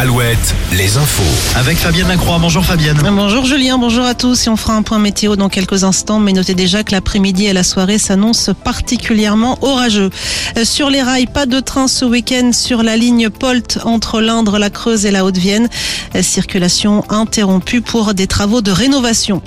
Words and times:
Alouette, 0.00 0.54
les 0.72 0.96
infos. 0.96 1.58
Avec 1.58 1.76
Fabienne 1.76 2.08
Lacroix. 2.08 2.38
Bonjour 2.40 2.64
Fabienne. 2.64 2.96
Bonjour 3.12 3.44
Julien, 3.44 3.76
bonjour 3.76 4.06
à 4.06 4.14
tous. 4.14 4.46
Et 4.46 4.48
on 4.48 4.56
fera 4.56 4.74
un 4.74 4.80
point 4.80 4.98
météo 4.98 5.36
dans 5.36 5.50
quelques 5.50 5.84
instants, 5.84 6.20
mais 6.20 6.32
notez 6.32 6.54
déjà 6.54 6.82
que 6.82 6.92
l'après-midi 6.92 7.44
et 7.44 7.52
la 7.52 7.62
soirée 7.62 7.98
s'annoncent 7.98 8.54
particulièrement 8.54 9.58
orageux. 9.60 10.08
Euh, 10.56 10.64
Sur 10.64 10.88
les 10.88 11.02
rails, 11.02 11.26
pas 11.26 11.44
de 11.44 11.60
train 11.60 11.86
ce 11.86 12.06
week-end 12.06 12.52
sur 12.54 12.82
la 12.82 12.96
ligne 12.96 13.28
Polt 13.28 13.78
entre 13.84 14.22
l'Indre, 14.22 14.58
la 14.58 14.70
Creuse 14.70 15.04
et 15.04 15.10
la 15.10 15.22
Haute-Vienne. 15.22 15.68
Euh, 16.16 16.22
Circulation 16.22 17.04
interrompue 17.10 17.82
pour 17.82 18.14
des 18.14 18.26
travaux 18.26 18.62
de 18.62 18.70
rénovation. 18.70 19.42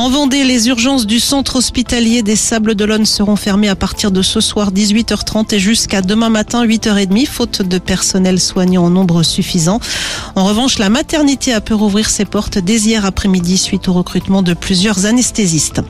En 0.00 0.10
Vendée, 0.10 0.44
les 0.44 0.68
urgences 0.68 1.08
du 1.08 1.18
centre 1.18 1.56
hospitalier 1.56 2.22
des 2.22 2.36
Sables 2.36 2.76
d'Olonne 2.76 3.04
seront 3.04 3.34
fermées 3.34 3.68
à 3.68 3.74
partir 3.74 4.12
de 4.12 4.22
ce 4.22 4.40
soir 4.40 4.70
18h30 4.70 5.52
et 5.52 5.58
jusqu'à 5.58 6.02
demain 6.02 6.28
matin 6.28 6.64
8h30, 6.64 7.26
faute 7.26 7.62
de 7.62 7.78
personnel 7.78 8.38
soignant 8.38 8.84
en 8.84 8.90
nombre 8.90 9.24
suffisant. 9.24 9.80
En 10.36 10.44
revanche, 10.44 10.78
la 10.78 10.88
maternité 10.88 11.52
a 11.52 11.60
pu 11.60 11.74
rouvrir 11.74 12.10
ses 12.10 12.26
portes 12.26 12.58
dès 12.58 12.76
hier 12.76 13.04
après-midi 13.04 13.58
suite 13.58 13.88
au 13.88 13.92
recrutement 13.92 14.42
de 14.42 14.54
plusieurs 14.54 15.04
anesthésistes. 15.04 15.82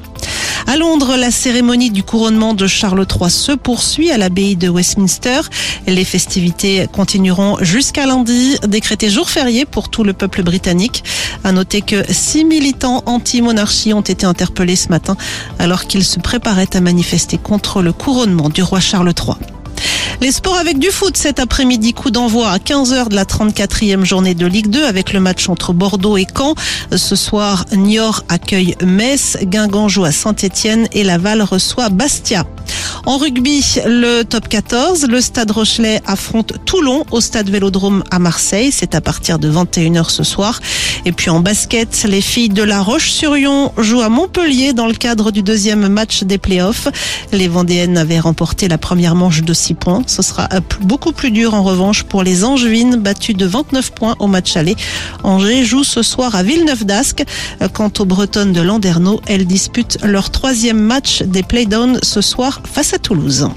À 0.68 0.77
Londres, 0.77 1.16
la 1.16 1.30
cérémonie 1.30 1.90
du 1.90 2.02
couronnement 2.02 2.52
de 2.52 2.66
Charles 2.66 3.06
III 3.10 3.30
se 3.30 3.52
poursuit 3.52 4.10
à 4.10 4.18
l'abbaye 4.18 4.54
de 4.54 4.68
Westminster. 4.68 5.41
Les 5.86 6.04
festivités 6.04 6.86
continueront 6.92 7.56
jusqu'à 7.62 8.04
lundi, 8.04 8.58
décrété 8.68 9.08
jour 9.08 9.30
férié 9.30 9.64
pour 9.64 9.88
tout 9.88 10.04
le 10.04 10.12
peuple 10.12 10.42
britannique. 10.42 11.04
À 11.42 11.52
noter 11.52 11.80
que 11.80 12.04
six 12.12 12.44
militants 12.44 13.02
anti-monarchie 13.06 13.94
ont 13.94 14.02
été 14.02 14.27
interpellés 14.27 14.77
ce 14.77 14.91
matin 14.91 15.16
alors 15.58 15.86
qu'ils 15.86 16.04
se 16.04 16.20
préparaient 16.20 16.77
à 16.77 16.82
manifester 16.82 17.38
contre 17.38 17.80
le 17.80 17.94
couronnement 17.94 18.50
du 18.50 18.62
roi 18.62 18.78
Charles 18.78 19.14
III. 19.19 19.57
Les 20.20 20.32
sports 20.32 20.58
avec 20.58 20.80
du 20.80 20.90
foot 20.90 21.16
cet 21.16 21.38
après-midi, 21.38 21.95
coup 21.95 22.10
d'envoi 22.10 22.50
à 22.50 22.58
15h 22.58 23.08
de 23.08 23.14
la 23.14 23.24
34e 23.24 24.04
journée 24.04 24.34
de 24.34 24.46
Ligue 24.46 24.69
2 24.69 24.84
avec 24.84 25.12
le 25.12 25.20
match 25.20 25.48
entre 25.48 25.72
Bordeaux 25.72 26.16
et 26.16 26.27
Caen. 26.36 26.56
Ce 26.91 27.14
soir, 27.14 27.66
Niort 27.72 28.24
accueille 28.28 28.74
Metz, 28.84 29.39
Guingamp 29.42 29.86
joue 29.86 30.05
à 30.05 30.11
Saint-Etienne 30.11 30.89
et 30.92 31.05
Laval 31.05 31.41
reçoit 31.42 31.89
Bastia. 31.89 32.44
En 33.09 33.17
rugby, 33.17 33.64
le 33.87 34.23
top 34.23 34.48
14, 34.48 35.06
le 35.09 35.23
Stade 35.23 35.51
Rochelet 35.51 36.03
affronte 36.05 36.53
Toulon 36.67 37.06
au 37.11 37.23
Stade 37.23 37.48
Vélodrome 37.48 38.05
à 38.11 38.19
Marseille. 38.19 38.70
C'est 38.70 38.95
à 38.95 39.01
partir 39.01 39.39
de 39.39 39.51
21h 39.51 40.11
ce 40.11 40.23
soir. 40.23 40.61
Et 41.06 41.12
puis 41.12 41.31
en 41.31 41.41
basket, 41.41 42.05
les 42.06 42.20
filles 42.20 42.51
de 42.51 42.62
La 42.62 42.83
Roche-sur-Yon 42.83 43.73
jouent 43.79 44.03
à 44.03 44.11
Montpellier 44.11 44.75
dans 44.75 44.86
le 44.86 44.92
cadre 44.92 45.31
du 45.31 45.42
deuxième 45.42 45.89
match 45.89 46.23
des 46.23 46.36
playoffs. 46.36 46.89
Les 47.33 47.48
Vendéennes 47.48 47.97
avaient 47.97 48.20
remporté 48.20 48.69
la 48.69 48.77
première 48.77 49.14
manche 49.14 49.42
de 49.42 49.55
6 49.55 49.73
points. 49.73 50.03
Ce 50.06 50.20
sera 50.20 50.47
beaucoup 50.83 51.12
plus 51.12 51.31
dur 51.31 51.55
en 51.55 51.62
revanche 51.62 52.03
pour 52.03 52.23
les 52.23 52.45
Angevines 52.45 52.97
battues 52.97 53.33
de 53.33 53.47
29 53.47 53.92
points 53.92 54.17
au 54.19 54.27
match 54.27 54.55
aller. 54.55 54.77
Angers 55.25 55.64
joue 55.64 55.83
ce 55.83 56.03
soir 56.03 56.34
à 56.34 56.42
Villeneuve 56.42 56.84
d'Ascq. 56.84 57.25
Quant 57.73 57.91
aux 58.01 58.05
Bretonnes 58.05 58.53
de 58.53 58.61
Landerneau, 58.61 59.23
elles 59.29 59.47
disputent 59.47 59.97
leur 60.05 60.29
troisième 60.29 60.79
match 60.79 61.23
des 61.23 61.42
playdowns 61.42 62.01
ce 62.03 62.20
soir 62.20 62.61
face 62.70 62.97
à 62.98 63.00
Toulouse. 63.00 63.48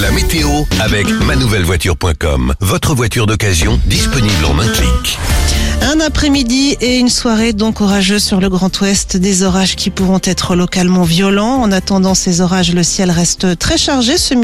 La 0.00 0.10
météo 0.10 0.48
avec 0.80 1.06
manouvellevoiture.com. 1.08 2.54
Votre 2.60 2.94
voiture 2.94 3.26
d'occasion 3.26 3.78
disponible 3.86 4.44
en 4.46 4.58
un 4.58 4.68
clic. 4.68 5.18
Un 5.82 6.00
après-midi 6.00 6.76
et 6.80 6.98
une 6.98 7.08
soirée 7.08 7.52
donc 7.52 7.80
orageuse 7.80 8.22
sur 8.22 8.40
le 8.40 8.48
Grand 8.48 8.80
Ouest, 8.80 9.16
des 9.16 9.42
orages 9.42 9.76
qui 9.76 9.90
pourront 9.90 10.20
être 10.22 10.54
localement 10.54 11.02
violents. 11.02 11.60
En 11.60 11.72
attendant 11.72 12.14
ces 12.14 12.40
orages, 12.40 12.72
le 12.72 12.82
ciel 12.82 13.10
reste 13.10 13.58
très 13.58 13.76
chargé 13.76 14.16
ce 14.16 14.34